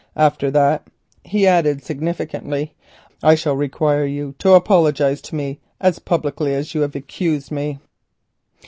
[0.15, 0.87] After that,"
[1.23, 2.73] he added significantly,
[3.21, 7.77] "I shall require you to apologise to me as publicly as you have accused me."